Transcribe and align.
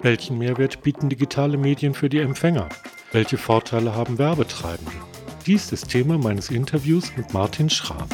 Welchen 0.00 0.38
Mehrwert 0.38 0.82
bieten 0.82 1.08
digitale 1.08 1.56
Medien 1.56 1.94
für 1.94 2.08
die 2.08 2.18
Empfänger? 2.18 2.68
Welche 3.12 3.38
Vorteile 3.38 3.94
haben 3.94 4.18
Werbetreibende? 4.18 4.92
Dies 5.46 5.70
ist 5.70 5.90
Thema 5.90 6.18
meines 6.18 6.50
Interviews 6.50 7.16
mit 7.16 7.32
Martin 7.32 7.70
Schraab. 7.70 8.08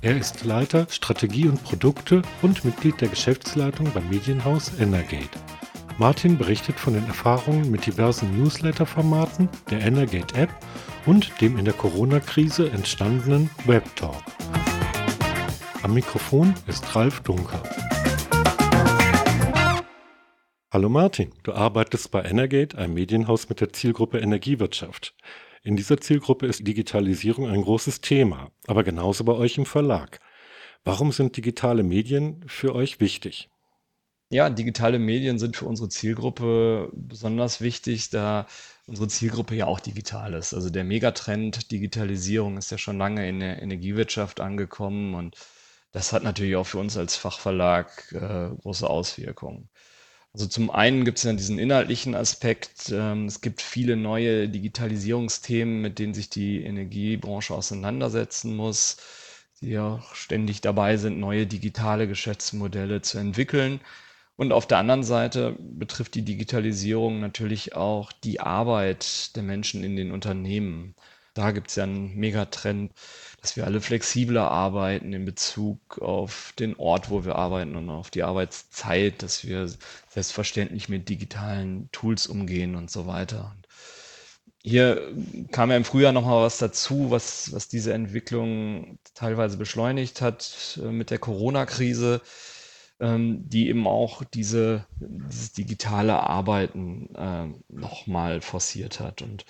Er 0.00 0.16
ist 0.16 0.44
Leiter 0.44 0.86
Strategie 0.88 1.48
und 1.48 1.62
Produkte 1.62 2.22
und 2.40 2.64
Mitglied 2.64 3.00
der 3.00 3.08
Geschäftsleitung 3.08 3.90
beim 3.92 4.08
Medienhaus 4.08 4.72
Energate. 4.78 5.38
Martin 5.98 6.38
berichtet 6.38 6.78
von 6.78 6.94
den 6.94 7.06
Erfahrungen 7.06 7.70
mit 7.70 7.84
diversen 7.84 8.38
Newsletter-Formaten, 8.38 9.48
der 9.70 9.80
Energate-App 9.80 10.48
und 11.06 11.32
dem 11.40 11.58
in 11.58 11.64
der 11.64 11.74
Corona-Krise 11.74 12.70
entstandenen 12.70 13.50
Webtalk. 13.66 14.22
Am 15.82 15.94
Mikrofon 15.94 16.54
ist 16.66 16.96
Ralf 16.96 17.20
Dunker. 17.20 17.62
Hallo 20.72 20.88
Martin, 20.88 21.32
du 21.44 21.52
arbeitest 21.52 22.10
bei 22.10 22.24
Energate, 22.24 22.76
einem 22.76 22.94
Medienhaus 22.94 23.48
mit 23.48 23.60
der 23.60 23.72
Zielgruppe 23.72 24.18
Energiewirtschaft. 24.18 25.14
In 25.62 25.76
dieser 25.76 26.00
Zielgruppe 26.00 26.46
ist 26.46 26.66
Digitalisierung 26.66 27.48
ein 27.48 27.62
großes 27.62 28.00
Thema, 28.00 28.50
aber 28.66 28.82
genauso 28.82 29.22
bei 29.22 29.34
euch 29.34 29.56
im 29.56 29.66
Verlag. 29.66 30.18
Warum 30.82 31.12
sind 31.12 31.36
digitale 31.36 31.84
Medien 31.84 32.44
für 32.48 32.74
euch 32.74 32.98
wichtig? 32.98 33.48
Ja, 34.30 34.50
digitale 34.50 34.98
Medien 34.98 35.38
sind 35.38 35.56
für 35.56 35.66
unsere 35.66 35.88
Zielgruppe 35.88 36.90
besonders 36.92 37.60
wichtig, 37.60 38.10
da 38.10 38.46
unsere 38.86 39.08
Zielgruppe 39.08 39.54
ja 39.54 39.66
auch 39.66 39.80
digital 39.80 40.34
ist. 40.34 40.52
Also 40.54 40.70
der 40.70 40.84
Megatrend 40.84 41.70
Digitalisierung 41.70 42.58
ist 42.58 42.70
ja 42.70 42.78
schon 42.78 42.98
lange 42.98 43.28
in 43.28 43.40
der 43.40 43.62
Energiewirtschaft 43.62 44.40
angekommen 44.40 45.14
und 45.14 45.36
das 45.92 46.12
hat 46.12 46.22
natürlich 46.22 46.56
auch 46.56 46.66
für 46.66 46.78
uns 46.78 46.96
als 46.96 47.16
Fachverlag 47.16 48.12
äh, 48.12 48.50
große 48.62 48.88
Auswirkungen. 48.88 49.68
Also 50.32 50.46
zum 50.46 50.70
einen 50.70 51.04
gibt 51.04 51.18
es 51.18 51.24
ja 51.24 51.32
diesen 51.32 51.58
inhaltlichen 51.58 52.14
Aspekt. 52.14 52.90
Ähm, 52.92 53.26
es 53.26 53.40
gibt 53.40 53.62
viele 53.62 53.96
neue 53.96 54.48
Digitalisierungsthemen, 54.48 55.80
mit 55.80 55.98
denen 55.98 56.14
sich 56.14 56.30
die 56.30 56.62
Energiebranche 56.62 57.54
auseinandersetzen 57.54 58.54
muss, 58.54 58.98
die 59.60 59.70
ja 59.70 60.02
ständig 60.12 60.60
dabei 60.60 60.96
sind, 60.96 61.18
neue 61.18 61.46
digitale 61.46 62.06
Geschäftsmodelle 62.08 63.02
zu 63.02 63.18
entwickeln. 63.18 63.80
Und 64.36 64.52
auf 64.52 64.66
der 64.68 64.78
anderen 64.78 65.02
Seite 65.02 65.56
betrifft 65.58 66.14
die 66.14 66.22
Digitalisierung 66.24 67.20
natürlich 67.20 67.74
auch 67.74 68.12
die 68.12 68.40
Arbeit 68.40 69.34
der 69.36 69.42
Menschen 69.42 69.82
in 69.82 69.96
den 69.96 70.12
Unternehmen. 70.12 70.94
Da 71.38 71.52
gibt 71.52 71.68
es 71.68 71.76
ja 71.76 71.84
einen 71.84 72.16
Megatrend, 72.16 72.90
dass 73.40 73.56
wir 73.56 73.64
alle 73.64 73.80
flexibler 73.80 74.50
arbeiten 74.50 75.12
in 75.12 75.24
Bezug 75.24 75.98
auf 76.00 76.52
den 76.58 76.74
Ort, 76.74 77.10
wo 77.10 77.24
wir 77.24 77.36
arbeiten 77.36 77.76
und 77.76 77.90
auf 77.90 78.10
die 78.10 78.24
Arbeitszeit, 78.24 79.22
dass 79.22 79.46
wir 79.46 79.70
selbstverständlich 80.08 80.88
mit 80.88 81.08
digitalen 81.08 81.90
Tools 81.92 82.26
umgehen 82.26 82.74
und 82.74 82.90
so 82.90 83.06
weiter. 83.06 83.52
Und 83.54 83.68
hier 84.64 85.12
kam 85.52 85.70
ja 85.70 85.76
im 85.76 85.84
Frühjahr 85.84 86.10
noch 86.10 86.26
mal 86.26 86.42
was 86.42 86.58
dazu, 86.58 87.12
was, 87.12 87.52
was 87.52 87.68
diese 87.68 87.92
Entwicklung 87.92 88.98
teilweise 89.14 89.58
beschleunigt 89.58 90.20
hat 90.20 90.80
äh, 90.82 90.86
mit 90.90 91.10
der 91.10 91.20
Corona-Krise 91.20 92.20
ähm, 93.00 93.48
die 93.48 93.68
eben 93.68 93.86
auch 93.86 94.24
diese, 94.24 94.84
dieses 94.98 95.52
digitale 95.52 96.18
Arbeiten 96.18 97.14
äh, 97.14 97.46
nochmal 97.68 98.40
forciert 98.40 98.98
hat. 98.98 99.22
Und 99.22 99.44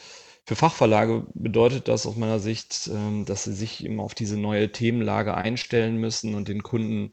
für 0.49 0.57
Fachverlage 0.57 1.27
bedeutet 1.35 1.89
das 1.89 2.07
aus 2.07 2.17
meiner 2.17 2.39
Sicht, 2.39 2.89
ähm, 2.91 3.27
dass 3.27 3.45
sie 3.45 3.53
sich 3.53 3.85
eben 3.85 4.01
auf 4.01 4.15
diese 4.15 4.39
neue 4.39 4.73
Themenlage 4.73 5.35
einstellen 5.35 5.99
müssen 5.99 6.35
und 6.35 6.49
den 6.49 6.63
Kunden 6.63 7.13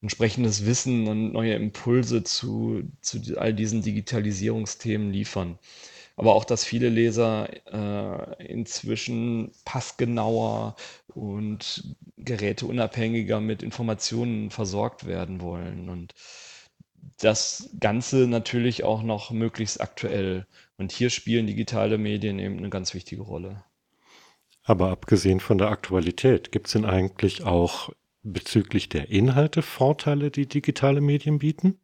entsprechendes 0.00 0.66
Wissen 0.66 1.06
und 1.06 1.32
neue 1.32 1.54
Impulse 1.54 2.24
zu, 2.24 2.82
zu 3.00 3.20
all 3.36 3.54
diesen 3.54 3.82
Digitalisierungsthemen 3.82 5.12
liefern 5.12 5.60
aber 6.16 6.34
auch, 6.34 6.44
dass 6.44 6.64
viele 6.64 6.88
Leser 6.88 7.48
äh, 7.72 8.46
inzwischen 8.46 9.52
passgenauer 9.64 10.74
und 11.06 11.96
geräteunabhängiger 12.18 13.40
mit 13.40 13.62
Informationen 13.62 14.50
versorgt 14.50 15.06
werden 15.06 15.40
wollen. 15.40 15.88
Und 15.88 16.14
das 17.18 17.70
Ganze 17.78 18.26
natürlich 18.26 18.84
auch 18.84 19.02
noch 19.02 19.30
möglichst 19.30 19.80
aktuell. 19.80 20.46
Und 20.82 20.90
hier 20.90 21.10
spielen 21.10 21.46
digitale 21.46 21.96
Medien 21.96 22.40
eben 22.40 22.58
eine 22.58 22.68
ganz 22.68 22.92
wichtige 22.92 23.22
Rolle. 23.22 23.62
Aber 24.64 24.90
abgesehen 24.90 25.38
von 25.38 25.56
der 25.56 25.68
Aktualität, 25.68 26.50
gibt 26.50 26.66
es 26.66 26.72
denn 26.72 26.84
eigentlich 26.84 27.44
auch 27.44 27.90
bezüglich 28.24 28.88
der 28.88 29.08
Inhalte 29.08 29.62
Vorteile, 29.62 30.32
die 30.32 30.48
digitale 30.48 31.00
Medien 31.00 31.38
bieten? 31.38 31.78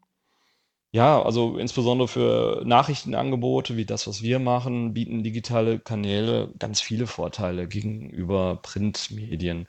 Ja, 0.90 1.22
also 1.22 1.58
insbesondere 1.58 2.08
für 2.08 2.62
Nachrichtenangebote 2.66 3.76
wie 3.76 3.84
das, 3.84 4.08
was 4.08 4.20
wir 4.24 4.40
machen, 4.40 4.94
bieten 4.94 5.22
digitale 5.22 5.78
Kanäle 5.78 6.52
ganz 6.58 6.80
viele 6.80 7.06
Vorteile 7.06 7.68
gegenüber 7.68 8.58
Printmedien. 8.60 9.68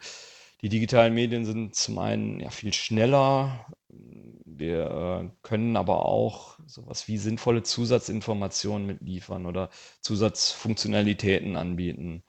Die 0.63 0.69
digitalen 0.69 1.13
Medien 1.13 1.45
sind 1.45 1.75
zum 1.75 1.99
einen 1.99 2.39
ja 2.39 2.49
viel 2.49 2.73
schneller. 2.73 3.67
Wir 3.91 5.23
äh, 5.23 5.29
können 5.41 5.75
aber 5.77 6.05
auch 6.05 6.59
sowas 6.67 7.07
wie 7.07 7.17
sinnvolle 7.17 7.63
Zusatzinformationen 7.63 8.85
mitliefern 8.85 9.45
oder 9.45 9.69
Zusatzfunktionalitäten 10.01 11.55
anbieten. 11.55 12.23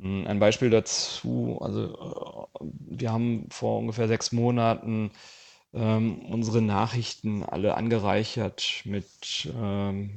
Hm, 0.00 0.26
ein 0.26 0.40
Beispiel 0.40 0.70
dazu, 0.70 1.58
also 1.60 2.48
äh, 2.60 2.66
wir 2.98 3.12
haben 3.12 3.48
vor 3.50 3.78
ungefähr 3.78 4.08
sechs 4.08 4.32
Monaten 4.32 5.12
ähm, 5.74 6.20
unsere 6.30 6.60
Nachrichten 6.60 7.42
alle 7.42 7.76
angereichert 7.76 8.82
mit 8.84 9.06
ähm, 9.58 10.10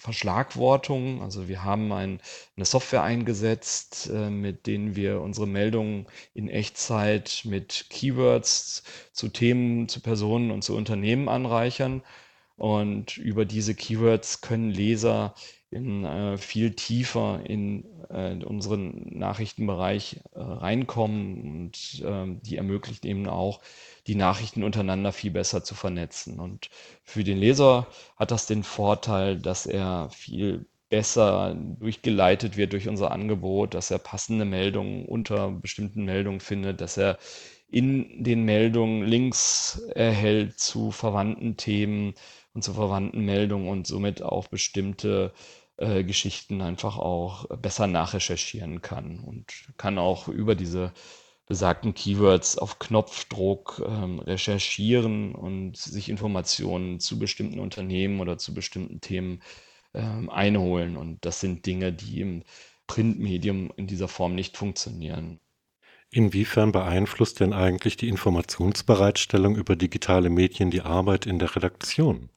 Verschlagwortungen. 0.00 1.22
Also 1.22 1.48
wir 1.48 1.62
haben 1.62 1.92
ein, 1.92 2.20
eine 2.56 2.64
Software 2.64 3.02
eingesetzt, 3.02 4.10
äh, 4.12 4.30
mit 4.30 4.66
denen 4.66 4.96
wir 4.96 5.20
unsere 5.20 5.46
Meldungen 5.46 6.06
in 6.34 6.48
Echtzeit 6.48 7.42
mit 7.44 7.86
Keywords 7.90 8.82
zu 9.12 9.28
Themen, 9.28 9.88
zu 9.88 10.00
Personen 10.00 10.50
und 10.50 10.62
zu 10.62 10.74
Unternehmen 10.76 11.28
anreichern. 11.28 12.02
Und 12.58 13.16
über 13.16 13.44
diese 13.44 13.74
Keywords 13.76 14.40
können 14.40 14.70
Leser 14.70 15.34
in, 15.70 16.04
äh, 16.04 16.36
viel 16.38 16.72
tiefer 16.74 17.40
in, 17.44 17.84
äh, 18.10 18.42
unseren 18.44 19.16
Nachrichtenbereich 19.16 20.20
äh, 20.34 20.40
reinkommen 20.40 21.40
und 21.40 22.02
ähm, 22.04 22.40
die 22.42 22.56
ermöglicht 22.56 23.04
eben 23.04 23.28
auch 23.28 23.60
die 24.08 24.16
Nachrichten 24.16 24.64
untereinander 24.64 25.12
viel 25.12 25.30
besser 25.30 25.62
zu 25.62 25.76
vernetzen. 25.76 26.40
Und 26.40 26.68
für 27.04 27.22
den 27.22 27.38
Leser 27.38 27.86
hat 28.16 28.32
das 28.32 28.46
den 28.46 28.64
Vorteil, 28.64 29.38
dass 29.38 29.66
er 29.66 30.10
viel 30.10 30.66
besser 30.88 31.54
durchgeleitet 31.78 32.56
wird 32.56 32.72
durch 32.72 32.88
unser 32.88 33.12
Angebot, 33.12 33.74
dass 33.74 33.92
er 33.92 33.98
passende 33.98 34.46
Meldungen 34.46 35.04
unter 35.04 35.50
bestimmten 35.50 36.04
Meldungen 36.04 36.40
findet, 36.40 36.80
dass 36.80 36.96
er 36.96 37.18
in 37.70 38.24
den 38.24 38.44
Meldungen 38.44 39.06
Links 39.06 39.82
erhält 39.94 40.58
zu 40.58 40.90
verwandten 40.90 41.58
Themen 41.58 42.14
und 42.58 42.62
zu 42.62 42.74
verwandten 42.74 43.24
und 43.68 43.86
somit 43.86 44.20
auch 44.20 44.48
bestimmte 44.48 45.32
äh, 45.76 46.02
Geschichten 46.02 46.60
einfach 46.60 46.98
auch 46.98 47.46
besser 47.56 47.86
nachrecherchieren 47.86 48.82
kann 48.82 49.20
und 49.20 49.52
kann 49.76 49.96
auch 49.96 50.26
über 50.26 50.56
diese 50.56 50.92
besagten 51.46 51.94
Keywords 51.94 52.58
auf 52.58 52.80
Knopfdruck 52.80 53.80
ähm, 53.86 54.18
recherchieren 54.18 55.36
und 55.36 55.76
sich 55.76 56.08
Informationen 56.08 56.98
zu 56.98 57.20
bestimmten 57.20 57.60
Unternehmen 57.60 58.18
oder 58.18 58.38
zu 58.38 58.52
bestimmten 58.54 59.00
Themen 59.00 59.40
ähm, 59.94 60.28
einholen. 60.30 60.96
Und 60.96 61.24
das 61.24 61.38
sind 61.38 61.64
Dinge, 61.64 61.92
die 61.92 62.20
im 62.20 62.42
Printmedium 62.88 63.72
in 63.76 63.86
dieser 63.86 64.08
Form 64.08 64.34
nicht 64.34 64.56
funktionieren. 64.56 65.38
Inwiefern 66.10 66.72
beeinflusst 66.72 67.40
denn 67.40 67.52
eigentlich 67.52 67.96
die 67.96 68.08
Informationsbereitstellung 68.08 69.56
über 69.56 69.76
digitale 69.76 70.30
Medien 70.30 70.70
die 70.70 70.80
Arbeit 70.80 71.26
in 71.26 71.38
der 71.38 71.54
Redaktion? 71.54 72.30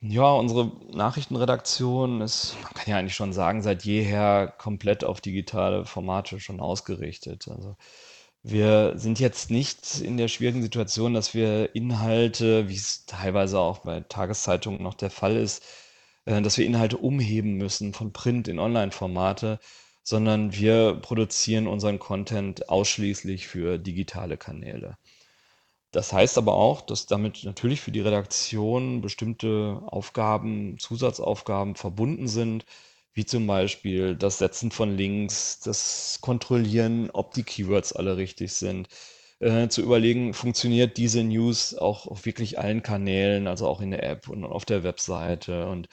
Ja, 0.00 0.32
unsere 0.32 0.72
Nachrichtenredaktion 0.92 2.20
ist, 2.20 2.56
man 2.62 2.74
kann 2.74 2.90
ja 2.90 2.98
eigentlich 2.98 3.14
schon 3.14 3.32
sagen, 3.32 3.62
seit 3.62 3.84
jeher 3.84 4.52
komplett 4.58 5.02
auf 5.04 5.20
digitale 5.20 5.86
Formate 5.86 6.40
schon 6.40 6.60
ausgerichtet. 6.60 7.48
Also 7.48 7.76
wir 8.42 8.98
sind 8.98 9.18
jetzt 9.20 9.50
nicht 9.50 10.00
in 10.00 10.18
der 10.18 10.28
schwierigen 10.28 10.62
Situation, 10.62 11.14
dass 11.14 11.32
wir 11.32 11.74
Inhalte, 11.74 12.68
wie 12.68 12.74
es 12.74 13.06
teilweise 13.06 13.58
auch 13.58 13.78
bei 13.78 14.00
Tageszeitungen 14.00 14.82
noch 14.82 14.94
der 14.94 15.10
Fall 15.10 15.36
ist, 15.36 15.64
äh, 16.26 16.42
dass 16.42 16.58
wir 16.58 16.66
Inhalte 16.66 16.98
umheben 16.98 17.54
müssen 17.54 17.94
von 17.94 18.12
Print 18.12 18.48
in 18.48 18.58
Online-Formate, 18.58 19.58
sondern 20.04 20.52
wir 20.54 20.94
produzieren 21.02 21.66
unseren 21.66 21.98
Content 21.98 22.68
ausschließlich 22.68 23.48
für 23.48 23.78
digitale 23.78 24.36
Kanäle. 24.36 24.98
Das 25.92 26.12
heißt 26.12 26.38
aber 26.38 26.54
auch, 26.54 26.82
dass 26.82 27.06
damit 27.06 27.44
natürlich 27.44 27.80
für 27.80 27.92
die 27.92 28.00
Redaktion 28.00 29.00
bestimmte 29.00 29.80
Aufgaben, 29.86 30.76
Zusatzaufgaben 30.78 31.76
verbunden 31.76 32.28
sind, 32.28 32.66
wie 33.14 33.24
zum 33.24 33.46
Beispiel 33.46 34.16
das 34.16 34.38
Setzen 34.38 34.72
von 34.72 34.96
Links, 34.96 35.60
das 35.60 36.18
Kontrollieren, 36.20 37.10
ob 37.12 37.32
die 37.34 37.44
Keywords 37.44 37.92
alle 37.92 38.16
richtig 38.16 38.52
sind, 38.54 38.88
äh, 39.38 39.68
zu 39.68 39.82
überlegen, 39.82 40.34
funktioniert 40.34 40.96
diese 40.96 41.22
News 41.22 41.74
auch 41.76 42.06
auf 42.08 42.26
wirklich 42.26 42.58
allen 42.58 42.82
Kanälen, 42.82 43.46
also 43.46 43.68
auch 43.68 43.80
in 43.80 43.92
der 43.92 44.02
App 44.02 44.28
und 44.28 44.44
auf 44.44 44.64
der 44.64 44.82
Webseite 44.82 45.68
und 45.68 45.88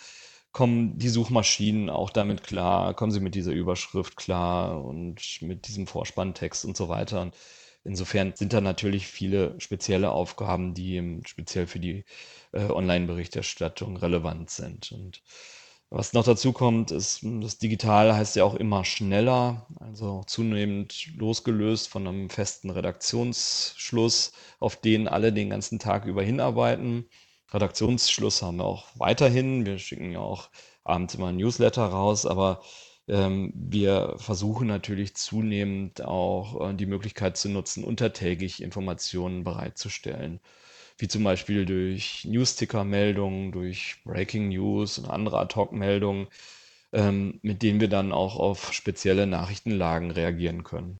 kommen 0.52 0.98
die 0.98 1.10
Suchmaschinen 1.10 1.90
auch 1.90 2.10
damit 2.10 2.44
klar, 2.44 2.94
kommen 2.94 3.12
sie 3.12 3.20
mit 3.20 3.36
dieser 3.36 3.52
Überschrift 3.54 4.18
klar 4.18 4.84
und 4.84 5.42
mit 5.42 5.68
diesem 5.68 5.88
Vorspanntext 5.88 6.66
und 6.66 6.76
so 6.76 6.90
weiter. 6.90 7.22
Und 7.22 7.36
insofern 7.84 8.34
sind 8.36 8.54
da 8.54 8.62
natürlich 8.62 9.08
viele 9.08 9.60
spezielle 9.60 10.12
Aufgaben, 10.12 10.74
die 10.74 11.22
speziell 11.26 11.68
für 11.68 11.80
die 11.80 12.06
äh, 12.52 12.66
Online-Berichterstattung 12.70 13.98
relevant 13.98 14.50
sind. 14.50 14.92
Und 14.92 15.22
was 15.94 16.14
noch 16.14 16.24
dazu 16.24 16.54
kommt, 16.54 16.92
ist, 16.92 17.20
das 17.22 17.58
Digital 17.58 18.16
heißt 18.16 18.38
ja 18.38 18.46
auch 18.46 18.56
immer 18.56 18.86
schneller, 18.86 19.68
also 19.78 20.24
zunehmend 20.26 21.08
losgelöst 21.18 21.90
von 21.90 22.08
einem 22.08 22.30
festen 22.30 22.70
Redaktionsschluss, 22.70 24.32
auf 24.60 24.78
den 24.78 25.10
alle 25.10 25.34
den 25.34 25.50
ganzen 25.50 25.80
Tag 25.80 26.06
über 26.06 26.24
hinarbeiten. 26.24 27.10
Redaktionsschluss 27.54 28.42
haben 28.42 28.58
wir 28.58 28.66
auch 28.66 28.88
weiterhin. 28.96 29.66
Wir 29.66 29.78
schicken 29.78 30.12
ja 30.12 30.20
auch 30.20 30.50
abends 30.84 31.16
immer 31.16 31.28
ein 31.28 31.38
Newsletter 31.38 31.86
raus, 31.86 32.26
aber 32.26 32.62
ähm, 33.08 33.52
wir 33.56 34.16
versuchen 34.18 34.68
natürlich 34.68 35.16
zunehmend 35.16 36.04
auch 36.04 36.70
äh, 36.70 36.74
die 36.74 36.86
Möglichkeit 36.86 37.38
zu 37.38 37.50
nutzen, 37.50 37.84
untertägig 37.84 38.62
Informationen 38.62 39.44
bereitzustellen 39.44 40.40
wie 41.02 41.08
zum 41.08 41.24
Beispiel 41.24 41.66
durch 41.66 42.26
Newsticker-Meldungen, 42.26 43.52
durch 43.52 43.98
Breaking 44.06 44.50
News 44.50 45.00
und 45.00 45.10
andere 45.10 45.40
Ad-Hoc-Meldungen, 45.40 46.28
ähm, 46.94 47.40
mit 47.42 47.64
denen 47.64 47.82
wir 47.82 47.90
dann 47.90 48.12
auch 48.12 48.38
auf 48.38 48.74
spezielle 48.74 49.28
Nachrichtenlagen 49.28 50.12
reagieren 50.12 50.64
können. 50.64 51.00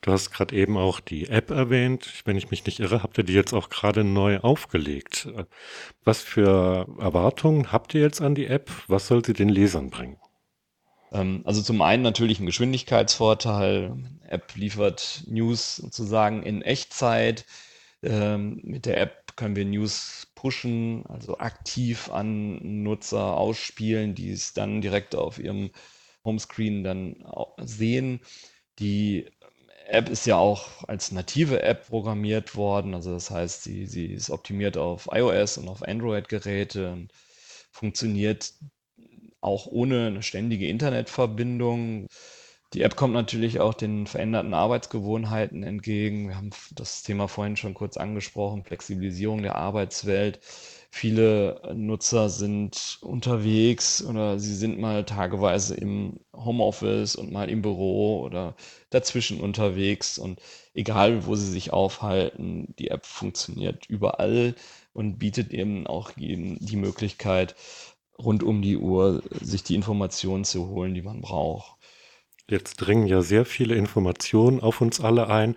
Du 0.00 0.12
hast 0.12 0.30
gerade 0.30 0.54
eben 0.54 0.76
auch 0.76 1.00
die 1.00 1.28
App 1.28 1.50
erwähnt. 1.50 2.22
Wenn 2.24 2.36
ich 2.36 2.50
mich 2.50 2.64
nicht 2.64 2.78
irre, 2.78 3.02
habt 3.02 3.18
ihr 3.18 3.24
die 3.24 3.32
jetzt 3.32 3.52
auch 3.52 3.68
gerade 3.68 4.04
neu 4.04 4.38
aufgelegt. 4.38 5.28
Was 6.04 6.20
für 6.20 6.86
Erwartungen 7.00 7.72
habt 7.72 7.94
ihr 7.94 8.00
jetzt 8.02 8.20
an 8.20 8.34
die 8.34 8.46
App? 8.46 8.70
Was 8.86 9.08
soll 9.08 9.24
sie 9.24 9.32
den 9.32 9.48
Lesern 9.48 9.90
bringen? 9.90 10.18
Ähm, 11.12 11.42
also 11.44 11.62
zum 11.62 11.82
einen 11.82 12.02
natürlich 12.02 12.38
ein 12.38 12.46
Geschwindigkeitsvorteil. 12.46 13.96
App 14.28 14.54
liefert 14.54 15.24
News 15.26 15.76
sozusagen 15.76 16.42
in 16.42 16.62
Echtzeit. 16.62 17.44
Ähm, 18.02 18.60
mit 18.62 18.86
der 18.86 19.00
App 19.00 19.36
können 19.36 19.56
wir 19.56 19.64
News 19.64 20.28
pushen, 20.34 21.04
also 21.06 21.38
aktiv 21.38 22.10
an 22.10 22.82
Nutzer 22.84 23.36
ausspielen, 23.36 24.14
die 24.14 24.30
es 24.30 24.52
dann 24.52 24.80
direkt 24.80 25.16
auf 25.16 25.38
ihrem 25.38 25.70
Homescreen 26.24 26.84
dann 26.84 27.24
sehen. 27.58 28.20
Die 28.78 29.26
App 29.88 30.08
ist 30.10 30.26
ja 30.26 30.36
auch 30.36 30.84
als 30.86 31.12
native 31.12 31.62
App 31.62 31.88
programmiert 31.88 32.56
worden. 32.56 32.94
Also 32.94 33.12
das 33.12 33.30
heißt, 33.30 33.62
sie, 33.64 33.86
sie 33.86 34.06
ist 34.06 34.30
optimiert 34.30 34.76
auf 34.76 35.08
iOS 35.12 35.58
und 35.58 35.68
auf 35.68 35.82
Android-Geräte 35.82 36.92
und 36.92 37.12
funktioniert 37.72 38.52
auch 39.40 39.66
ohne 39.66 40.08
eine 40.08 40.22
ständige 40.22 40.66
Internetverbindung. 40.68 42.06
Die 42.74 42.82
App 42.82 42.96
kommt 42.96 43.14
natürlich 43.14 43.60
auch 43.60 43.72
den 43.72 44.06
veränderten 44.06 44.52
Arbeitsgewohnheiten 44.52 45.62
entgegen. 45.62 46.28
Wir 46.28 46.36
haben 46.36 46.50
das 46.72 47.02
Thema 47.02 47.26
vorhin 47.26 47.56
schon 47.56 47.72
kurz 47.72 47.96
angesprochen, 47.96 48.64
Flexibilisierung 48.64 49.42
der 49.42 49.54
Arbeitswelt. 49.54 50.40
Viele 50.90 51.62
Nutzer 51.74 52.28
sind 52.28 52.98
unterwegs 53.00 54.02
oder 54.04 54.38
sie 54.38 54.54
sind 54.54 54.78
mal 54.78 55.04
tageweise 55.04 55.74
im 55.76 56.20
Homeoffice 56.48 57.14
und 57.14 57.30
mal 57.30 57.48
im 57.48 57.62
Büro 57.62 58.20
oder 58.22 58.56
dazwischen 58.90 59.40
unterwegs. 59.40 60.18
Und 60.18 60.40
egal, 60.74 61.26
wo 61.26 61.36
sie 61.36 61.50
sich 61.50 61.72
aufhalten, 61.72 62.74
die 62.78 62.88
App 62.88 63.06
funktioniert 63.06 63.86
überall 63.86 64.54
und 64.92 65.18
bietet 65.18 65.52
eben 65.52 65.86
auch 65.86 66.16
eben 66.16 66.58
die 66.58 66.76
Möglichkeit, 66.76 67.54
rund 68.18 68.42
um 68.42 68.62
die 68.62 68.76
Uhr 68.76 69.22
sich 69.40 69.62
die 69.62 69.76
Informationen 69.76 70.44
zu 70.44 70.68
holen, 70.68 70.94
die 70.94 71.02
man 71.02 71.20
braucht. 71.20 71.76
Jetzt 72.50 72.76
dringen 72.76 73.06
ja 73.06 73.22
sehr 73.22 73.44
viele 73.44 73.74
Informationen 73.74 74.60
auf 74.60 74.80
uns 74.80 75.00
alle 75.00 75.28
ein. 75.28 75.54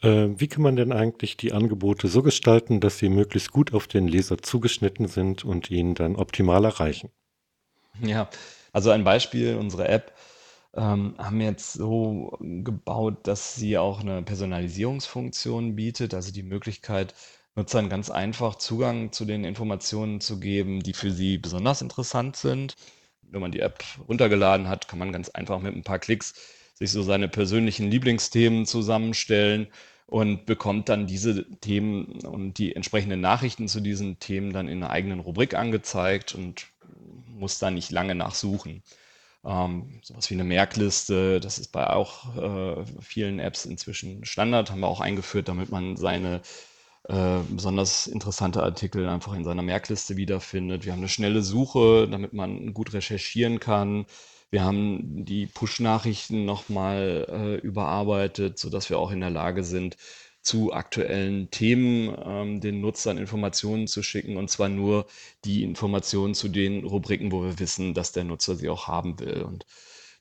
Äh, 0.00 0.28
wie 0.36 0.48
kann 0.48 0.62
man 0.62 0.76
denn 0.76 0.92
eigentlich 0.92 1.36
die 1.36 1.52
Angebote 1.52 2.08
so 2.08 2.22
gestalten, 2.22 2.80
dass 2.80 2.98
sie 2.98 3.08
möglichst 3.08 3.52
gut 3.52 3.74
auf 3.74 3.86
den 3.86 4.08
Leser 4.08 4.38
zugeschnitten 4.38 5.08
sind 5.08 5.44
und 5.44 5.70
ihn 5.70 5.94
dann 5.94 6.16
optimal 6.16 6.64
erreichen? 6.64 7.10
Ja, 8.02 8.28
also 8.76 8.90
ein 8.90 9.04
Beispiel, 9.04 9.56
unsere 9.56 9.88
App 9.88 10.12
ähm, 10.74 11.14
haben 11.16 11.38
wir 11.38 11.46
jetzt 11.46 11.72
so 11.72 12.36
gebaut, 12.38 13.26
dass 13.26 13.54
sie 13.54 13.78
auch 13.78 14.00
eine 14.00 14.20
Personalisierungsfunktion 14.20 15.76
bietet, 15.76 16.12
also 16.12 16.30
die 16.30 16.42
Möglichkeit, 16.42 17.14
Nutzern 17.54 17.88
ganz 17.88 18.10
einfach 18.10 18.56
Zugang 18.56 19.12
zu 19.12 19.24
den 19.24 19.44
Informationen 19.44 20.20
zu 20.20 20.38
geben, 20.40 20.82
die 20.82 20.92
für 20.92 21.10
sie 21.10 21.38
besonders 21.38 21.80
interessant 21.80 22.36
sind. 22.36 22.76
Wenn 23.22 23.40
man 23.40 23.50
die 23.50 23.60
App 23.60 23.82
runtergeladen 24.10 24.68
hat, 24.68 24.88
kann 24.88 24.98
man 24.98 25.10
ganz 25.10 25.30
einfach 25.30 25.58
mit 25.62 25.74
ein 25.74 25.82
paar 25.82 25.98
Klicks 25.98 26.34
sich 26.74 26.92
so 26.92 27.02
seine 27.02 27.28
persönlichen 27.28 27.90
Lieblingsthemen 27.90 28.66
zusammenstellen 28.66 29.68
und 30.04 30.44
bekommt 30.44 30.90
dann 30.90 31.06
diese 31.06 31.48
Themen 31.60 32.20
und 32.26 32.58
die 32.58 32.76
entsprechenden 32.76 33.22
Nachrichten 33.22 33.68
zu 33.68 33.80
diesen 33.80 34.18
Themen 34.18 34.52
dann 34.52 34.68
in 34.68 34.82
einer 34.82 34.90
eigenen 34.92 35.20
Rubrik 35.20 35.54
angezeigt 35.54 36.34
und 36.34 36.66
muss 37.28 37.58
da 37.58 37.70
nicht 37.70 37.90
lange 37.90 38.14
nachsuchen. 38.14 38.82
Ähm, 39.44 40.00
sowas 40.02 40.28
wie 40.30 40.34
eine 40.34 40.44
Merkliste, 40.44 41.40
das 41.40 41.58
ist 41.58 41.68
bei 41.72 41.88
auch 41.88 42.36
äh, 42.36 42.84
vielen 43.00 43.38
Apps 43.38 43.64
inzwischen 43.64 44.24
Standard, 44.24 44.70
haben 44.70 44.80
wir 44.80 44.88
auch 44.88 45.00
eingeführt, 45.00 45.48
damit 45.48 45.70
man 45.70 45.96
seine 45.96 46.42
äh, 47.08 47.38
besonders 47.48 48.08
interessante 48.08 48.62
Artikel 48.62 49.08
einfach 49.08 49.34
in 49.34 49.44
seiner 49.44 49.62
Merkliste 49.62 50.16
wiederfindet. 50.16 50.84
Wir 50.84 50.92
haben 50.92 51.00
eine 51.00 51.08
schnelle 51.08 51.42
Suche, 51.42 52.08
damit 52.10 52.32
man 52.32 52.74
gut 52.74 52.92
recherchieren 52.92 53.60
kann. 53.60 54.06
Wir 54.50 54.64
haben 54.64 55.24
die 55.24 55.46
Push-Nachrichten 55.46 56.44
nochmal 56.44 57.26
äh, 57.28 57.54
überarbeitet, 57.66 58.58
sodass 58.58 58.90
wir 58.90 58.98
auch 58.98 59.10
in 59.10 59.20
der 59.20 59.30
Lage 59.30 59.62
sind, 59.64 59.96
zu 60.46 60.72
aktuellen 60.72 61.50
Themen 61.50 62.16
ähm, 62.24 62.60
den 62.60 62.80
Nutzern 62.80 63.18
Informationen 63.18 63.86
zu 63.88 64.02
schicken 64.02 64.36
und 64.36 64.50
zwar 64.50 64.68
nur 64.68 65.06
die 65.44 65.62
Informationen 65.64 66.34
zu 66.34 66.48
den 66.48 66.84
Rubriken, 66.84 67.32
wo 67.32 67.42
wir 67.42 67.58
wissen, 67.58 67.94
dass 67.94 68.12
der 68.12 68.24
Nutzer 68.24 68.56
sie 68.56 68.68
auch 68.68 68.86
haben 68.88 69.18
will. 69.20 69.42
Und 69.42 69.66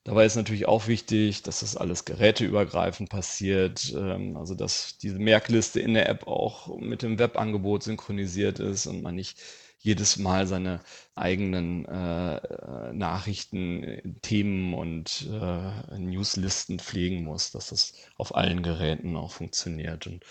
Dabei 0.06 0.28
ist 0.28 0.36
natürlich 0.36 0.68
auch 0.68 0.88
wichtig, 0.88 1.42
dass 1.42 1.62
das 1.62 1.76
alles 1.76 2.06
geräteübergreifend 2.06 3.10
passiert, 3.10 3.92
ähm, 3.98 4.38
also 4.38 4.54
dass 4.54 5.00
diese 5.00 5.18
Merkliste 5.18 5.80
in 5.80 5.96
der 5.96 6.08
App 6.08 6.28
auch 6.28 6.78
mit 6.78 7.02
dem 7.02 7.18
Webangebot 7.18 7.82
synchronisiert 7.84 8.60
ist 8.60 8.86
und 8.86 9.02
man 9.02 9.16
nicht 9.16 9.40
jedes 9.86 10.18
Mal 10.18 10.48
seine 10.48 10.80
eigenen 11.14 11.86
äh, 11.86 12.92
Nachrichten, 12.92 14.18
Themen 14.24 14.74
und 14.74 15.30
äh, 15.32 15.98
Newslisten 16.00 16.80
pflegen 16.80 17.24
muss, 17.24 17.52
dass 17.52 17.70
das 17.70 17.94
auf 18.18 18.36
allen 18.36 18.64
Geräten 18.64 19.16
auch 19.16 19.32
funktioniert. 19.32 20.08
Und, 20.08 20.24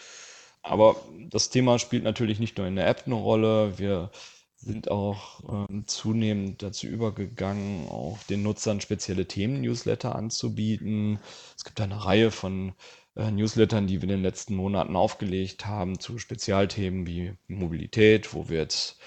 aber 0.62 0.96
das 1.30 1.50
Thema 1.50 1.78
spielt 1.78 2.02
natürlich 2.02 2.40
nicht 2.40 2.58
nur 2.58 2.66
in 2.66 2.74
der 2.74 2.88
App 2.88 3.04
eine 3.06 3.14
Rolle. 3.14 3.78
Wir 3.78 4.10
sind 4.56 4.90
auch 4.90 5.68
ähm, 5.70 5.84
zunehmend 5.86 6.62
dazu 6.62 6.88
übergegangen, 6.88 7.88
auch 7.88 8.18
den 8.28 8.42
Nutzern 8.42 8.80
spezielle 8.80 9.26
Themen-Newsletter 9.26 10.16
anzubieten. 10.16 11.20
Es 11.56 11.62
gibt 11.64 11.80
eine 11.80 12.04
Reihe 12.04 12.32
von 12.32 12.72
äh, 13.14 13.30
Newslettern, 13.30 13.86
die 13.86 14.00
wir 14.00 14.04
in 14.04 14.08
den 14.16 14.22
letzten 14.22 14.56
Monaten 14.56 14.96
aufgelegt 14.96 15.66
haben 15.66 16.00
zu 16.00 16.18
Spezialthemen 16.18 17.06
wie 17.06 17.34
Mobilität, 17.46 18.34
wo 18.34 18.48
wir 18.48 18.58
jetzt 18.58 18.98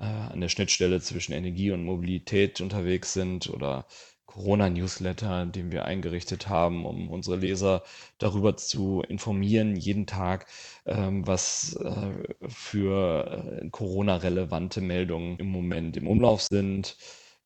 äh, 0.00 0.04
an 0.04 0.40
der 0.40 0.48
Schnittstelle 0.48 1.00
zwischen 1.00 1.32
Energie 1.32 1.70
und 1.70 1.84
Mobilität 1.84 2.60
unterwegs 2.60 3.12
sind 3.12 3.50
oder 3.50 3.86
Corona-Newsletter, 4.26 5.46
den 5.46 5.72
wir 5.72 5.84
eingerichtet 5.86 6.48
haben, 6.48 6.86
um 6.86 7.10
unsere 7.10 7.36
Leser 7.36 7.82
darüber 8.18 8.56
zu 8.56 9.02
informieren, 9.08 9.74
jeden 9.76 10.06
Tag, 10.06 10.46
ähm, 10.86 11.26
was 11.26 11.74
äh, 11.74 12.12
für 12.48 13.60
äh, 13.60 13.68
Corona-relevante 13.70 14.80
Meldungen 14.80 15.36
im 15.38 15.48
Moment 15.48 15.96
im 15.96 16.06
Umlauf 16.06 16.42
sind. 16.42 16.96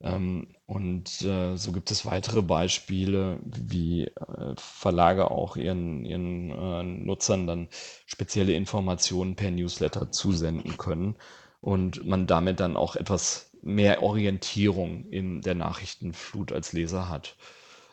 Ähm, 0.02 0.48
und 0.66 1.22
äh, 1.22 1.56
so 1.56 1.72
gibt 1.72 1.90
es 1.90 2.04
weitere 2.04 2.42
Beispiele, 2.42 3.40
wie 3.44 4.04
äh, 4.04 4.54
Verlage 4.58 5.30
auch 5.30 5.56
ihren, 5.56 6.04
ihren 6.04 6.50
äh, 6.50 6.82
Nutzern 6.82 7.46
dann 7.46 7.68
spezielle 8.04 8.52
Informationen 8.52 9.36
per 9.36 9.50
Newsletter 9.50 10.10
zusenden 10.12 10.76
können 10.76 11.16
und 11.64 12.04
man 12.04 12.26
damit 12.26 12.60
dann 12.60 12.76
auch 12.76 12.94
etwas 12.94 13.50
mehr 13.62 14.02
Orientierung 14.02 15.06
in 15.10 15.40
der 15.40 15.54
Nachrichtenflut 15.54 16.52
als 16.52 16.74
Leser 16.74 17.08
hat. 17.08 17.36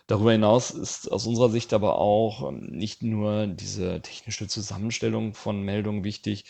Darüber 0.08 0.34
hinaus 0.34 0.72
ist 0.72 1.10
aus 1.10 1.26
unserer 1.26 1.50
Sicht 1.50 1.72
aber 1.74 1.98
auch 1.98 2.50
ähm, 2.50 2.66
nicht 2.72 3.02
nur 3.02 3.48
diese 3.48 4.02
technische 4.02 4.48
Zusammenstellung 4.48 5.34
von 5.36 5.62
Meldungen 5.64 6.04
wichtig, 6.04 6.44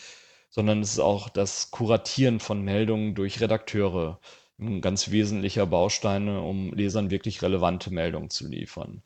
sondern 0.50 0.80
es 0.80 0.94
ist 0.94 0.98
auch 0.98 1.28
das 1.28 1.70
Kuratieren 1.70 2.40
von 2.40 2.60
Meldungen 2.62 3.14
durch 3.14 3.40
Redakteure 3.40 4.18
ein 4.58 4.80
ganz 4.80 5.12
wesentlicher 5.12 5.66
Baustein, 5.66 6.28
um 6.28 6.72
Lesern 6.74 7.12
wirklich 7.12 7.40
relevante 7.42 7.92
Meldungen 7.92 8.30
zu 8.30 8.48
liefern. 8.48 9.00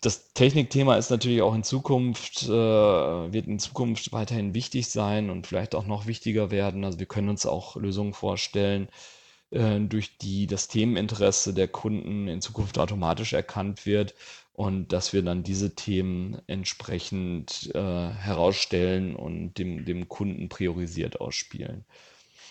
Das 0.00 0.32
Technikthema 0.32 0.96
ist 0.96 1.10
natürlich 1.10 1.42
auch 1.42 1.54
in 1.54 1.62
Zukunft, 1.62 2.44
äh, 2.44 2.48
wird 2.48 3.46
in 3.46 3.58
Zukunft 3.58 4.12
weiterhin 4.12 4.54
wichtig 4.54 4.88
sein 4.88 5.28
und 5.28 5.46
vielleicht 5.46 5.74
auch 5.74 5.86
noch 5.86 6.06
wichtiger 6.06 6.50
werden. 6.50 6.84
Also 6.84 6.98
wir 6.98 7.06
können 7.06 7.28
uns 7.28 7.44
auch 7.44 7.76
Lösungen 7.76 8.14
vorstellen, 8.14 8.88
äh, 9.50 9.80
durch 9.80 10.18
die 10.18 10.46
das 10.46 10.68
Themeninteresse 10.68 11.52
der 11.54 11.68
Kunden 11.68 12.28
in 12.28 12.40
Zukunft 12.40 12.78
automatisch 12.78 13.34
erkannt 13.34 13.84
wird 13.86 14.14
und 14.54 14.92
dass 14.92 15.12
wir 15.12 15.22
dann 15.22 15.42
diese 15.42 15.74
Themen 15.74 16.40
entsprechend 16.46 17.70
äh, 17.74 17.80
herausstellen 18.10 19.14
und 19.14 19.54
dem, 19.58 19.84
dem 19.84 20.08
Kunden 20.08 20.48
priorisiert 20.48 21.20
ausspielen. 21.20 21.84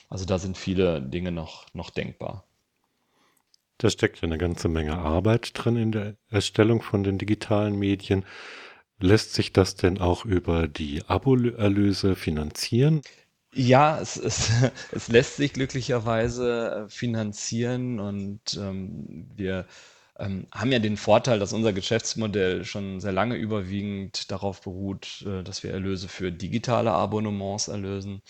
Also 0.09 0.25
da 0.25 0.39
sind 0.39 0.57
viele 0.57 1.01
Dinge 1.01 1.31
noch, 1.31 1.67
noch 1.73 1.89
denkbar. 1.91 2.46
Da 3.77 3.89
steckt 3.89 4.17
ja 4.17 4.23
eine 4.23 4.37
ganze 4.37 4.69
Menge 4.69 4.97
Arbeit 4.97 5.51
drin 5.53 5.75
in 5.75 5.91
der 5.91 6.15
Erstellung 6.29 6.81
von 6.81 7.03
den 7.03 7.17
digitalen 7.17 7.77
Medien. 7.77 8.25
Lässt 8.99 9.33
sich 9.33 9.53
das 9.53 9.75
denn 9.75 9.99
auch 9.99 10.25
über 10.25 10.67
die 10.67 11.03
Abo-Erlöse 11.07 12.15
finanzieren? 12.15 13.01
Ja, 13.53 13.99
es, 13.99 14.17
es, 14.17 14.51
es 14.91 15.07
lässt 15.07 15.37
sich 15.37 15.53
glücklicherweise 15.53 16.85
äh, 16.87 16.89
finanzieren 16.89 17.99
und 17.99 18.39
ähm, 18.57 19.27
wir 19.35 19.65
ähm, 20.19 20.47
haben 20.51 20.71
ja 20.71 20.79
den 20.79 20.97
Vorteil, 20.97 21.39
dass 21.39 21.53
unser 21.53 21.73
Geschäftsmodell 21.73 22.65
schon 22.65 22.99
sehr 22.99 23.11
lange 23.11 23.35
überwiegend 23.35 24.31
darauf 24.31 24.61
beruht, 24.61 25.23
äh, 25.27 25.43
dass 25.43 25.63
wir 25.63 25.71
Erlöse 25.71 26.07
für 26.07 26.31
digitale 26.31 26.91
Abonnements 26.91 27.67
erlösen. 27.67 28.21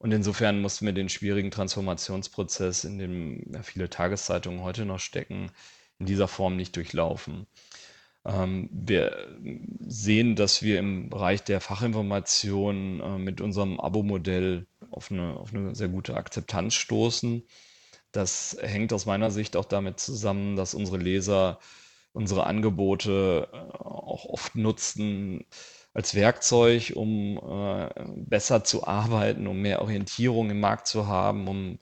Und 0.00 0.12
insofern 0.12 0.62
mussten 0.62 0.86
wir 0.86 0.94
den 0.94 1.10
schwierigen 1.10 1.50
Transformationsprozess, 1.50 2.84
in 2.84 2.98
dem 2.98 3.52
ja, 3.52 3.62
viele 3.62 3.90
Tageszeitungen 3.90 4.62
heute 4.62 4.86
noch 4.86 4.98
stecken, 4.98 5.52
in 5.98 6.06
dieser 6.06 6.26
Form 6.26 6.56
nicht 6.56 6.74
durchlaufen. 6.74 7.46
Ähm, 8.24 8.70
wir 8.72 9.28
sehen, 9.86 10.36
dass 10.36 10.62
wir 10.62 10.78
im 10.78 11.10
Bereich 11.10 11.44
der 11.44 11.60
Fachinformation 11.60 13.00
äh, 13.00 13.18
mit 13.18 13.42
unserem 13.42 13.78
Abo-Modell 13.78 14.66
auf 14.90 15.10
eine, 15.10 15.36
auf 15.36 15.52
eine 15.52 15.74
sehr 15.74 15.88
gute 15.88 16.14
Akzeptanz 16.16 16.74
stoßen. 16.74 17.42
Das 18.10 18.56
hängt 18.58 18.94
aus 18.94 19.04
meiner 19.04 19.30
Sicht 19.30 19.54
auch 19.54 19.66
damit 19.66 20.00
zusammen, 20.00 20.56
dass 20.56 20.72
unsere 20.72 20.96
Leser 20.96 21.58
unsere 22.12 22.46
Angebote 22.46 23.48
äh, 23.52 23.56
auch 23.56 24.24
oft 24.24 24.54
nutzen, 24.56 25.44
als 25.92 26.14
Werkzeug, 26.14 26.92
um 26.94 27.38
äh, 27.38 27.88
besser 28.16 28.64
zu 28.64 28.86
arbeiten, 28.86 29.46
um 29.46 29.60
mehr 29.60 29.82
Orientierung 29.82 30.50
im 30.50 30.60
Markt 30.60 30.86
zu 30.86 31.06
haben, 31.06 31.48
um 31.48 31.78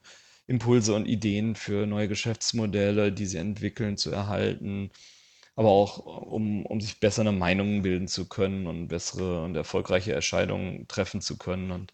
Impulse 0.46 0.94
und 0.94 1.06
Ideen 1.06 1.54
für 1.56 1.86
neue 1.86 2.08
Geschäftsmodelle, 2.08 3.12
die 3.12 3.26
sie 3.26 3.36
entwickeln, 3.38 3.96
zu 3.98 4.10
erhalten, 4.10 4.90
aber 5.56 5.70
auch 5.70 5.98
um, 5.98 6.64
um 6.66 6.80
sich 6.80 7.00
besser 7.00 7.22
eine 7.22 7.32
Meinung 7.32 7.82
bilden 7.82 8.08
zu 8.08 8.28
können 8.28 8.66
und 8.66 8.88
bessere 8.88 9.44
und 9.44 9.56
erfolgreiche 9.56 10.14
Entscheidungen 10.14 10.88
treffen 10.88 11.20
zu 11.20 11.36
können. 11.38 11.70
Und 11.70 11.92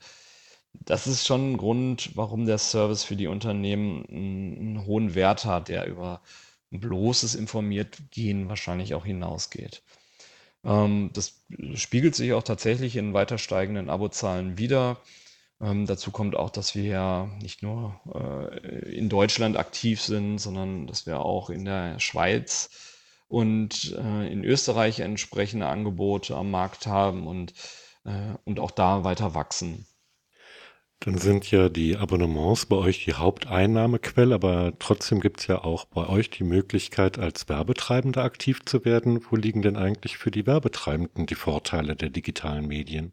das 0.73 1.07
ist 1.07 1.27
schon 1.27 1.53
ein 1.53 1.57
Grund, 1.57 2.11
warum 2.17 2.47
der 2.47 2.59
Service 2.59 3.05
für 3.05 3.17
die 3.17 3.27
Unternehmen 3.27 4.05
einen, 4.07 4.59
einen 4.59 4.87
hohen 4.87 5.15
Wert 5.15 5.45
hat, 5.45 5.69
der 5.69 5.87
über 5.87 6.23
bloßes 6.71 7.35
Informiert-Gehen 7.37 8.49
wahrscheinlich 8.49 8.95
auch 8.95 9.05
hinausgeht. 9.05 9.83
Ähm, 10.65 11.11
das 11.13 11.45
spiegelt 11.75 12.15
sich 12.15 12.33
auch 12.33 12.43
tatsächlich 12.43 12.97
in 12.97 13.15
weiter 13.15 13.39
steigenden 13.39 13.91
Abozahlen 13.91 14.59
wider. 14.59 14.99
Ähm, 15.61 15.87
dazu 15.87 16.11
kommt 16.11 16.37
auch, 16.37 16.51
dass 16.51 16.75
wir 16.75 16.85
ja 16.85 17.31
nicht 17.41 17.63
nur 17.63 18.01
äh, 18.15 18.95
in 18.95 19.09
Deutschland 19.09 19.57
aktiv 19.57 20.01
sind, 20.01 20.39
sondern 20.39 20.87
dass 20.87 21.07
wir 21.07 21.21
auch 21.21 21.51
in 21.51 21.65
der 21.65 22.01
Schweiz 22.01 22.71
und 23.29 23.97
äh, 23.99 24.33
in 24.33 24.45
Österreich 24.45 25.01
entsprechende 25.01 25.67
Angebote 25.67 26.37
am 26.37 26.51
Markt 26.51 26.87
haben 26.87 27.27
und, 27.27 27.55
äh, 28.05 28.35
und 28.45 28.61
auch 28.61 28.71
da 28.71 29.05
weiter 29.05 29.35
wachsen. 29.35 29.87
Dann 31.01 31.19
sind 31.19 31.51
ja 31.51 31.69
die 31.69 31.97
Abonnements 31.97 32.67
bei 32.67 32.77
euch 32.77 33.05
die 33.05 33.13
Haupteinnahmequelle, 33.15 34.35
aber 34.35 34.73
trotzdem 34.79 35.21
gibt 35.21 35.41
es 35.41 35.47
ja 35.49 35.63
auch 35.63 35.85
bei 35.85 36.09
euch 36.09 36.31
die 36.31 36.45
Möglichkeit, 36.45 37.19
als 37.19 37.49
Werbetreibender 37.49 38.25
aktiv 38.25 38.65
zu 38.65 38.85
werden. 38.85 39.21
Wo 39.29 39.37
liegen 39.37 39.61
denn 39.61 39.77
eigentlich 39.77 40.17
für 40.17 40.31
die 40.31 40.47
Werbetreibenden 40.47 41.27
die 41.27 41.35
Vorteile 41.35 41.95
der 41.95 42.09
digitalen 42.09 42.67
Medien? 42.67 43.13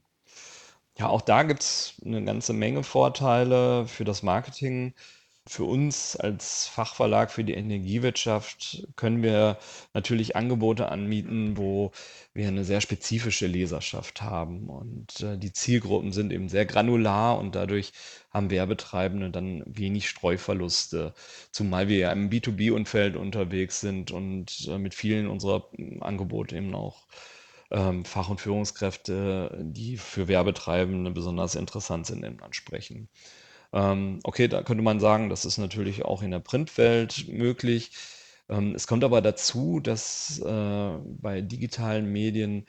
Ja, 0.97 1.07
auch 1.07 1.21
da 1.21 1.43
gibt 1.43 1.61
es 1.61 1.95
eine 2.05 2.23
ganze 2.23 2.53
Menge 2.53 2.83
Vorteile 2.83 3.87
für 3.87 4.05
das 4.05 4.23
Marketing. 4.23 4.93
Für 5.47 5.63
uns 5.65 6.15
als 6.15 6.67
Fachverlag 6.67 7.31
für 7.31 7.43
die 7.43 7.53
Energiewirtschaft 7.53 8.87
können 8.95 9.23
wir 9.23 9.57
natürlich 9.93 10.35
Angebote 10.35 10.89
anmieten, 10.89 11.57
wo 11.57 11.91
wir 12.33 12.47
eine 12.47 12.63
sehr 12.63 12.79
spezifische 12.79 13.47
Leserschaft 13.47 14.21
haben. 14.21 14.69
Und 14.69 15.21
äh, 15.21 15.37
die 15.39 15.51
Zielgruppen 15.51 16.11
sind 16.11 16.31
eben 16.31 16.47
sehr 16.47 16.65
granular 16.67 17.39
und 17.39 17.55
dadurch 17.55 17.91
haben 18.29 18.51
Werbetreibende 18.51 19.31
dann 19.31 19.63
wenig 19.65 20.09
Streuverluste. 20.09 21.13
Zumal 21.51 21.87
wir 21.87 21.97
ja 21.97 22.11
im 22.11 22.29
B2B-Umfeld 22.29 23.15
unterwegs 23.15 23.81
sind 23.81 24.11
und 24.11 24.67
äh, 24.67 24.77
mit 24.77 24.93
vielen 24.93 25.27
unserer 25.27 25.67
hm, 25.75 26.03
Angebote 26.03 26.55
eben 26.55 26.75
auch 26.75 27.07
ähm, 27.71 28.05
Fach- 28.05 28.29
und 28.29 28.41
Führungskräfte, 28.41 29.57
die 29.63 29.97
für 29.97 30.27
Werbetreibende 30.27 31.09
besonders 31.11 31.55
interessant 31.55 32.05
sind, 32.05 32.23
ansprechen. 32.43 33.09
Ähm, 33.73 34.19
okay, 34.23 34.47
da 34.47 34.63
könnte 34.63 34.83
man 34.83 34.99
sagen, 34.99 35.29
das 35.29 35.45
ist 35.45 35.57
natürlich 35.57 36.03
auch 36.05 36.21
in 36.23 36.31
der 36.31 36.39
Printwelt 36.39 37.27
möglich. 37.29 37.91
Ähm, 38.49 38.75
es 38.75 38.87
kommt 38.87 39.03
aber 39.03 39.21
dazu, 39.21 39.79
dass 39.79 40.39
äh, 40.39 40.97
bei 41.21 41.41
digitalen 41.41 42.11
Medien 42.11 42.65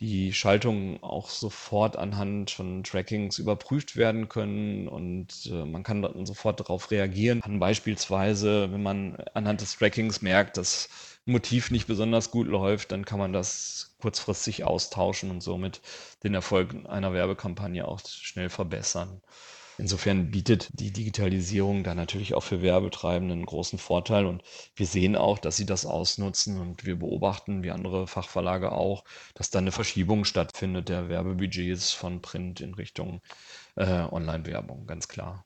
die 0.00 0.32
Schaltungen 0.32 1.02
auch 1.02 1.28
sofort 1.30 1.96
anhand 1.96 2.50
von 2.50 2.82
Trackings 2.84 3.38
überprüft 3.38 3.96
werden 3.96 4.28
können 4.28 4.88
und 4.88 5.46
äh, 5.46 5.64
man 5.64 5.82
kann 5.84 6.02
dann 6.02 6.26
sofort 6.26 6.60
darauf 6.60 6.90
reagieren. 6.90 7.40
Kann 7.40 7.60
beispielsweise, 7.60 8.72
wenn 8.72 8.82
man 8.82 9.16
anhand 9.34 9.60
des 9.60 9.76
Trackings 9.78 10.20
merkt, 10.20 10.56
dass 10.56 10.88
ein 11.26 11.32
Motiv 11.32 11.70
nicht 11.70 11.86
besonders 11.86 12.30
gut 12.30 12.48
läuft, 12.48 12.92
dann 12.92 13.04
kann 13.04 13.18
man 13.20 13.32
das 13.32 13.94
kurzfristig 14.00 14.64
austauschen 14.64 15.30
und 15.30 15.42
somit 15.42 15.80
den 16.24 16.34
Erfolg 16.34 16.74
einer 16.88 17.12
Werbekampagne 17.12 17.86
auch 17.86 18.00
schnell 18.06 18.50
verbessern. 18.50 19.22
Insofern 19.78 20.30
bietet 20.30 20.68
die 20.72 20.92
Digitalisierung 20.92 21.84
da 21.84 21.94
natürlich 21.94 22.34
auch 22.34 22.42
für 22.42 22.62
Werbetreibende 22.62 23.34
einen 23.34 23.46
großen 23.46 23.78
Vorteil 23.78 24.26
und 24.26 24.42
wir 24.76 24.86
sehen 24.86 25.16
auch, 25.16 25.38
dass 25.38 25.56
sie 25.56 25.66
das 25.66 25.86
ausnutzen 25.86 26.60
und 26.60 26.84
wir 26.84 26.98
beobachten, 26.98 27.62
wie 27.62 27.70
andere 27.70 28.06
Fachverlage 28.06 28.72
auch, 28.72 29.04
dass 29.34 29.50
da 29.50 29.58
eine 29.58 29.72
Verschiebung 29.72 30.24
stattfindet 30.24 30.88
der 30.88 31.08
Werbebudgets 31.08 31.92
von 31.92 32.22
Print 32.22 32.60
in 32.60 32.74
Richtung 32.74 33.20
äh, 33.76 33.84
Online-Werbung, 34.10 34.86
ganz 34.86 35.08
klar. 35.08 35.44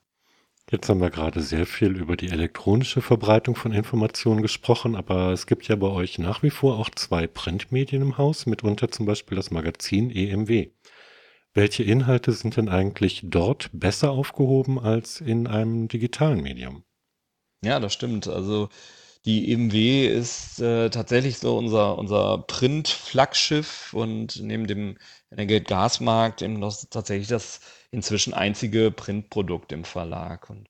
Jetzt 0.71 0.91
haben 0.91 1.01
wir 1.01 1.09
gerade 1.09 1.41
sehr 1.41 1.65
viel 1.65 1.97
über 1.97 2.15
die 2.15 2.29
elektronische 2.29 3.01
Verbreitung 3.01 3.57
von 3.57 3.73
Informationen 3.73 4.43
gesprochen, 4.43 4.97
aber 4.97 5.33
es 5.33 5.47
gibt 5.47 5.67
ja 5.67 5.77
bei 5.77 5.87
euch 5.87 6.19
nach 6.19 6.43
wie 6.43 6.51
vor 6.51 6.79
auch 6.79 6.91
zwei 6.91 7.27
Printmedien 7.27 8.03
im 8.03 8.19
Haus, 8.19 8.45
mitunter 8.45 8.91
zum 8.91 9.07
Beispiel 9.07 9.37
das 9.37 9.51
Magazin 9.51 10.11
EMW. 10.11 10.69
Welche 11.55 11.83
Inhalte 11.83 12.33
sind 12.33 12.57
denn 12.57 12.69
eigentlich 12.69 13.23
dort 13.25 13.71
besser 13.73 14.11
aufgehoben 14.11 14.79
als 14.79 15.21
in 15.21 15.47
einem 15.47 15.89
digitalen 15.89 16.41
Medium? 16.43 16.85
Ja, 17.65 17.81
das 17.81 17.93
stimmt. 17.93 18.29
Also 18.29 18.69
die 19.25 19.53
EMW 19.53 20.07
ist 20.07 20.61
äh, 20.61 20.91
tatsächlich 20.91 21.39
so 21.39 21.59
unser, 21.59 21.99
unser 21.99 22.39
Print-Flaggschiff 22.39 23.93
und 23.93 24.41
neben 24.43 24.67
dem 24.67 24.97
Energate 25.31 25.65
Gasmarkt 25.65 26.43
eben 26.43 26.59
noch 26.59 26.77
tatsächlich 26.91 27.29
das 27.29 27.61
inzwischen 27.91 28.35
einzige 28.35 28.91
Printprodukt 28.91 29.73
im 29.73 29.85
Verlag. 29.85 30.49
Und 30.51 30.69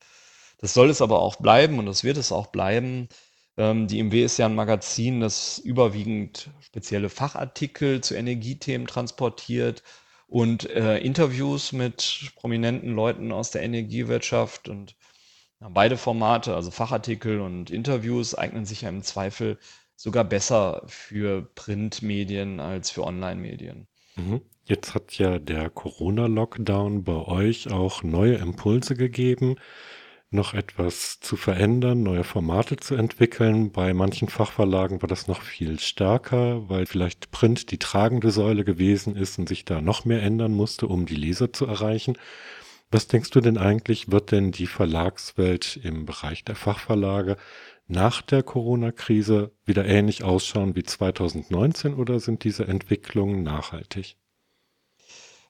das 0.58 0.74
soll 0.74 0.90
es 0.90 1.02
aber 1.02 1.20
auch 1.20 1.36
bleiben 1.36 1.78
und 1.78 1.86
das 1.86 2.04
wird 2.04 2.16
es 2.16 2.32
auch 2.32 2.46
bleiben. 2.46 3.08
Ähm, 3.56 3.86
die 3.86 3.98
EMW 4.00 4.24
ist 4.24 4.38
ja 4.38 4.46
ein 4.46 4.54
Magazin, 4.54 5.20
das 5.20 5.58
überwiegend 5.58 6.50
spezielle 6.60 7.10
Fachartikel 7.10 8.00
zu 8.00 8.14
Energiethemen 8.14 8.86
transportiert 8.86 9.82
und 10.28 10.68
äh, 10.70 10.98
Interviews 10.98 11.72
mit 11.72 12.32
prominenten 12.36 12.94
Leuten 12.94 13.32
aus 13.32 13.50
der 13.50 13.62
Energiewirtschaft 13.62 14.68
und 14.68 14.94
ja, 15.60 15.68
beide 15.70 15.96
Formate, 15.96 16.54
also 16.54 16.70
Fachartikel 16.70 17.40
und 17.40 17.70
Interviews, 17.70 18.34
eignen 18.34 18.64
sich 18.64 18.82
ja 18.82 18.90
im 18.90 19.02
Zweifel 19.02 19.58
sogar 19.96 20.24
besser 20.24 20.82
für 20.86 21.42
Printmedien 21.54 22.60
als 22.60 22.90
für 22.90 23.04
Online-Medien. 23.04 23.88
Mhm. 24.16 24.42
Jetzt 24.64 24.94
hat 24.94 25.16
ja 25.16 25.38
der 25.38 25.70
Corona-Lockdown 25.70 27.02
bei 27.02 27.16
euch 27.26 27.72
auch 27.72 28.02
neue 28.02 28.34
Impulse 28.34 28.94
gegeben 28.94 29.56
noch 30.30 30.52
etwas 30.52 31.20
zu 31.20 31.36
verändern, 31.36 32.02
neue 32.02 32.24
Formate 32.24 32.76
zu 32.76 32.94
entwickeln. 32.94 33.72
Bei 33.72 33.94
manchen 33.94 34.28
Fachverlagen 34.28 35.00
war 35.00 35.08
das 35.08 35.26
noch 35.26 35.40
viel 35.42 35.80
stärker, 35.80 36.68
weil 36.68 36.86
vielleicht 36.86 37.30
Print 37.30 37.70
die 37.70 37.78
tragende 37.78 38.30
Säule 38.30 38.64
gewesen 38.64 39.16
ist 39.16 39.38
und 39.38 39.48
sich 39.48 39.64
da 39.64 39.80
noch 39.80 40.04
mehr 40.04 40.22
ändern 40.22 40.52
musste, 40.52 40.86
um 40.86 41.06
die 41.06 41.14
Leser 41.14 41.52
zu 41.52 41.66
erreichen. 41.66 42.18
Was 42.90 43.06
denkst 43.06 43.30
du 43.30 43.40
denn 43.40 43.58
eigentlich, 43.58 44.10
wird 44.10 44.32
denn 44.32 44.52
die 44.52 44.66
Verlagswelt 44.66 45.78
im 45.82 46.06
Bereich 46.06 46.44
der 46.44 46.56
Fachverlage 46.56 47.36
nach 47.86 48.20
der 48.22 48.42
Corona-Krise 48.42 49.52
wieder 49.64 49.86
ähnlich 49.86 50.24
ausschauen 50.24 50.76
wie 50.76 50.82
2019 50.82 51.94
oder 51.94 52.20
sind 52.20 52.44
diese 52.44 52.66
Entwicklungen 52.66 53.42
nachhaltig? 53.42 54.16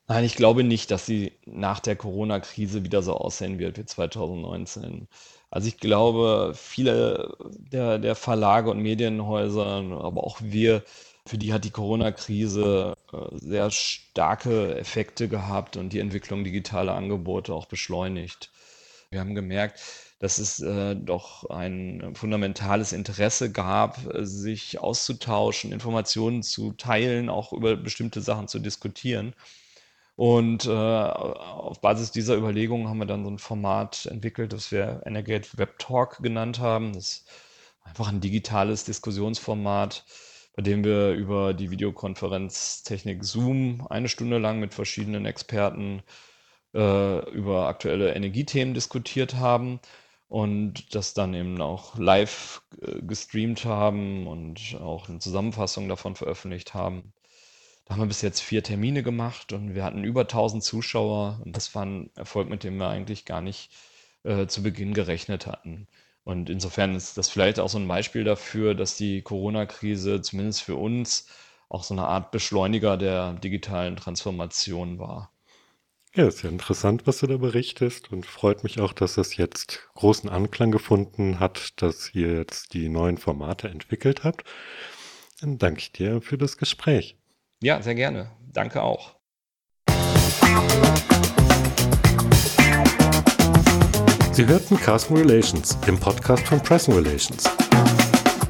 Nein, 0.09 0.25
ich 0.25 0.37
glaube 0.37 0.65
nicht, 0.65 0.91
dass 0.91 1.05
sie 1.07 1.33
nach 1.45 1.81
der 1.81 1.95
Corona-Krise 1.97 2.83
wieder 2.85 3.03
so 3.03 3.15
aussehen 3.15 3.59
wird 3.59 3.77
wie 3.79 3.85
2019. 3.85 5.07
Also 5.51 5.69
ich 5.69 5.77
glaube, 5.79 6.53
viele 6.55 7.37
der, 7.73 7.99
der 7.99 8.15
Verlage 8.15 8.71
und 8.71 8.81
Medienhäuser, 8.81 9.65
aber 10.01 10.25
auch 10.25 10.39
wir, 10.43 10.83
für 11.27 11.37
die 11.39 11.53
hat 11.53 11.65
die 11.65 11.71
Corona-Krise 11.71 12.95
äh, 13.13 13.17
sehr 13.39 13.71
starke 13.71 14.77
Effekte 14.79 15.29
gehabt 15.29 15.77
und 15.77 15.93
die 15.93 15.99
Entwicklung 16.01 16.43
digitaler 16.45 16.95
Angebote 16.95 17.53
auch 17.53 17.67
beschleunigt. 17.67 18.51
Wir 19.11 19.21
haben 19.21 19.35
gemerkt, 19.35 19.81
dass 20.21 20.39
es 20.39 20.61
äh, 20.61 20.97
doch 20.97 21.49
ein 21.51 22.15
fundamentales 22.15 22.93
Interesse 22.93 23.53
gab, 23.53 23.99
sich 24.15 24.79
auszutauschen, 24.81 25.73
Informationen 25.73 26.43
zu 26.43 26.73
teilen, 26.73 27.29
auch 27.29 27.53
über 27.53 27.77
bestimmte 27.77 28.21
Sachen 28.23 28.49
zu 28.49 28.59
diskutieren. 28.59 29.35
Und 30.19 30.67
äh, 30.67 30.71
auf 30.71 31.81
Basis 31.81 32.11
dieser 32.11 32.37
Überlegungen 32.37 32.89
haben 32.89 32.99
wir 32.99 33.07
dann 33.07 33.23
so 33.23 33.31
ein 33.31 33.39
Format 33.39 34.07
entwickelt, 34.07 34.53
das 34.53 34.73
wir 34.73 35.01
Energate 35.07 35.57
Web 35.59 35.79
Talk 35.79 36.19
genannt 36.21 36.59
haben. 36.59 36.93
Das 36.93 37.05
ist 37.09 37.31
einfach 37.85 38.09
ein 38.09 38.21
digitales 38.21 38.83
Diskussionsformat, 38.85 40.05
bei 40.57 40.63
dem 40.63 40.83
wir 40.83 41.13
über 41.13 41.55
die 41.55 41.71
Videokonferenztechnik 41.71 43.23
Zoom 43.23 43.87
eine 43.91 44.09
Stunde 44.09 44.39
lang 44.39 44.59
mit 44.59 44.75
verschiedenen 44.75 45.25
Experten 45.25 46.03
äh, 46.75 47.31
über 47.31 47.69
aktuelle 47.69 48.13
Energiethemen 48.13 48.75
diskutiert 48.75 49.37
haben 49.37 49.79
und 50.27 50.97
das 50.97 51.15
dann 51.15 51.33
eben 51.33 51.61
auch 51.61 51.97
live 51.97 52.63
äh, 52.83 53.03
gestreamt 53.03 53.65
haben 53.65 54.27
und 54.27 54.77
auch 54.81 55.09
eine 55.09 55.21
Zusammenfassung 55.21 55.89
davon 55.89 56.17
veröffentlicht 56.17 56.75
haben. 56.75 57.13
Da 57.89 57.95
haben 57.95 58.03
wir 58.03 58.07
bis 58.07 58.21
jetzt 58.21 58.41
vier 58.41 58.63
Termine 58.63 59.03
gemacht 59.03 59.55
und 59.55 59.75
wir 59.75 59.83
hatten 59.83 60.05
über 60.05 60.21
1000 60.23 60.63
Zuschauer 60.63 61.41
und 61.43 61.57
das 61.57 61.75
war 61.75 61.87
ein 61.87 62.11
Erfolg, 62.17 62.51
mit 62.51 62.63
dem 62.63 62.77
wir 62.77 62.89
eigentlich 62.89 63.25
gar 63.25 63.41
nicht 63.41 63.71
äh, 64.25 64.47
zu 64.47 64.63
Beginn 64.63 64.93
gerechnet 64.93 65.47
hatten. 65.47 65.89
Und 66.23 66.51
insofern 66.51 66.95
ist 66.95 67.17
das 67.17 67.31
vielleicht 67.31 67.59
auch 67.59 67.71
so 67.71 67.79
ein 67.79 67.89
Beispiel 67.89 68.25
dafür, 68.25 68.75
dass 68.75 68.99
die 68.99 69.23
Corona-Krise 69.23 70.21
zumindest 70.21 70.63
für 70.63 70.77
uns 70.77 71.29
auch 71.71 71.83
so 71.83 71.95
eine 71.95 72.07
Art 72.07 72.31
Beschleuniger 72.31 72.99
der 72.99 73.33
digitalen 73.33 73.97
Transformation 73.97 74.99
war. 74.99 75.33
Ja, 76.15 76.27
ist 76.29 76.43
ja 76.43 76.51
interessant, 76.51 77.07
was 77.07 77.21
du 77.21 77.27
da 77.27 77.39
berichtest 77.39 78.13
und 78.13 78.27
freut 78.27 78.65
mich 78.65 78.81
auch, 78.81 78.93
dass 78.93 79.17
es 79.17 79.39
jetzt 79.39 79.89
großen 79.95 80.29
Anklang 80.29 80.73
gefunden 80.73 81.41
hat, 81.41 81.81
dass 81.81 82.15
ihr 82.15 82.35
jetzt 82.35 82.75
die 82.75 82.91
neuen 82.91 83.17
Formate 83.17 83.69
entwickelt 83.69 84.25
habt. 84.25 84.45
Dann 85.41 85.57
danke 85.57 85.81
ich 85.81 85.93
dir 85.93 86.21
für 86.21 86.37
das 86.37 86.59
Gespräch. 86.59 87.17
Ja, 87.61 87.83
sehr 87.83 87.95
gerne. 87.95 88.31
Danke 88.53 88.83
auch. 88.83 89.15
Sie 94.33 94.47
hörten 94.47 94.77
Carsten 94.77 95.17
Relations, 95.17 95.81
dem 95.81 95.99
Podcast 95.99 96.47
von 96.47 96.63
Press 96.63 96.89
Relations. 96.89 97.43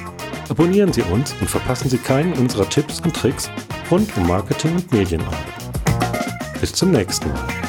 Abonnieren 0.49 0.93
Sie 0.93 1.03
uns 1.03 1.33
und 1.41 1.49
verpassen 1.49 1.91
Sie 1.91 1.99
keinen 1.99 2.33
unserer 2.33 2.69
Tipps 2.69 2.99
und 3.01 3.15
Tricks 3.15 3.49
rund 3.89 4.17
um 4.17 4.27
Marketing 4.27 4.75
und 4.75 4.93
Medienarbeit. 4.93 5.39
Bis 6.61 6.73
zum 6.73 6.91
nächsten 6.91 7.29
Mal. 7.29 7.68